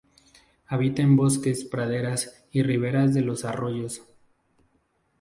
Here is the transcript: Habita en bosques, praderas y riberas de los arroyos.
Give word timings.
Habita 0.65 1.03
en 1.03 1.15
bosques, 1.15 1.63
praderas 1.63 2.43
y 2.51 2.63
riberas 2.63 3.13
de 3.13 3.21
los 3.21 3.45
arroyos. 3.45 4.01